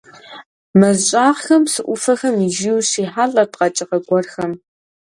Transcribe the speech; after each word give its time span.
Мэз 0.79 0.97
щӀагъхэм, 1.07 1.61
псы 1.65 1.81
Ӏуфэхэм 1.85 2.35
иджыри 2.45 2.71
ущрихьэлӀэрт 2.77 3.53
къэкӀыгъэ 3.59 3.97
гуэрхэм. 4.07 4.51